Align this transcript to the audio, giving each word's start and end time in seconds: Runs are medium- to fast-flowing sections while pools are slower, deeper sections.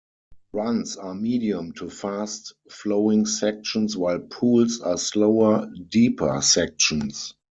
Runs 0.51 0.97
are 0.97 1.13
medium- 1.13 1.73
to 1.73 1.87
fast-flowing 1.87 3.27
sections 3.27 3.95
while 3.95 4.17
pools 4.17 4.79
are 4.81 4.97
slower, 4.97 5.71
deeper 5.91 6.41
sections. 6.41 7.35